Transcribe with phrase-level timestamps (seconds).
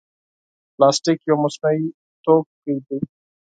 [0.73, 1.85] پلاستيک یو مصنوعي
[2.23, 2.99] توکي دی.